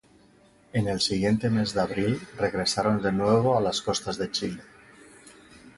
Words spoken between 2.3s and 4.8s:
regresaron de nuevo a las costas de Chile"".